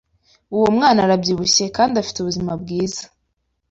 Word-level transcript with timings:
Uwo 0.55 0.67
mwana 0.75 0.99
arabyibushye 1.05 1.65
kandi 1.77 1.93
afite 2.01 2.17
ubuzima 2.19 2.51
bwiza. 2.61 3.03